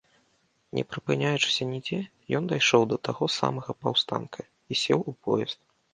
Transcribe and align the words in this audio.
Не 0.77 0.83
прыпыняючыся 0.93 1.67
нідзе, 1.73 1.99
ён 2.39 2.43
дайшоў 2.53 2.81
да 2.95 2.99
таго 3.09 3.25
самага 3.37 3.71
паўстанка 3.81 4.41
і 4.49 4.73
сеў 4.87 4.99
у 5.13 5.15
поезд. 5.29 5.59